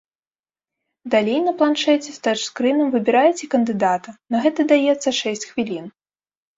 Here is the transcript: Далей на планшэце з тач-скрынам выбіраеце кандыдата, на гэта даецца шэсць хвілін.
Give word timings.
Далей 1.15 1.37
на 1.49 1.53
планшэце 1.59 2.09
з 2.17 2.17
тач-скрынам 2.29 2.87
выбіраеце 2.97 3.45
кандыдата, 3.55 4.09
на 4.33 4.37
гэта 4.45 4.61
даецца 4.77 5.09
шэсць 5.23 5.49
хвілін. 5.51 5.85